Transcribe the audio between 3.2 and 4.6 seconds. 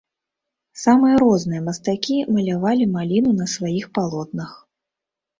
на сваіх палотнах.